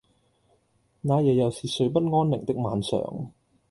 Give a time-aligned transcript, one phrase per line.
[1.01, 2.99] 那夜又是睡不安寧的晚上